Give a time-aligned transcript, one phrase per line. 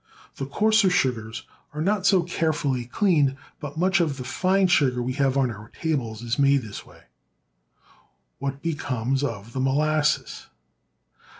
[0.37, 1.43] The coarser sugars
[1.75, 5.69] are not so carefully cleaned, but much of the fine sugar we have on our
[5.79, 7.03] tables is made in this way.
[8.39, 10.47] What becomes of the molasses